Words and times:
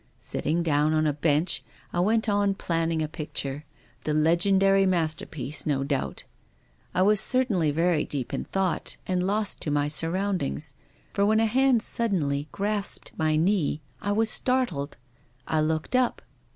Sitting 0.17 0.63
down 0.63 0.93
on 0.95 1.05
a 1.05 1.13
bench, 1.13 1.63
I 1.93 1.99
went 1.99 2.27
on 2.27 2.55
planning 2.55 3.03
a 3.03 3.07
picture— 3.07 3.65
the 4.03 4.13
legen 4.15 4.57
dary 4.57 4.87
masterpiece, 4.87 5.67
no 5.67 5.83
doubt. 5.83 6.23
I 6.91 7.03
was 7.03 7.19
certainly 7.21 7.69
very 7.69 8.03
deep 8.03 8.33
in 8.33 8.45
thought 8.45 8.97
and 9.05 9.21
lost 9.21 9.61
to 9.61 9.69
my 9.69 9.87
surroundings, 9.89 10.73
for 11.13 11.23
when 11.23 11.39
a 11.39 11.45
hand 11.45 11.83
suddenly 11.83 12.47
grasped 12.51 13.11
my 13.15 13.35
knee 13.35 13.79
I 14.01 14.11
was 14.11 14.31
startled. 14.31 14.97
I 15.47 15.59
looked 15.59 15.95
up. 15.95 16.23